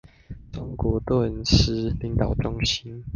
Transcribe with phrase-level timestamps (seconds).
[0.51, 3.03] 中國頓失領導中心